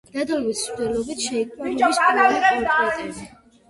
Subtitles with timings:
[0.13, 3.35] დედოფლის მცდელობით შეიქმნა რუმის პირველი პორტრეტი.